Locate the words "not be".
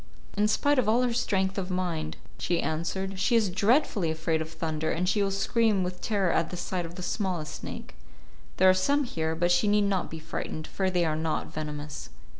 9.83-10.17